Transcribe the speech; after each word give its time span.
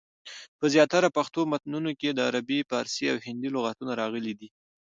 په 0.59 0.65
زیاترو 0.73 1.13
پښتو 1.17 1.41
متونو 1.51 1.91
کي 1.99 2.09
دعربي، 2.19 2.59
پاړسي، 2.69 3.05
او 3.13 3.17
هندي 3.25 3.49
لغتونه 3.55 3.91
راغلي 4.01 4.33
دي. 4.39 4.49